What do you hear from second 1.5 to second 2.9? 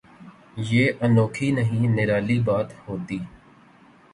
نہیں نرالی بات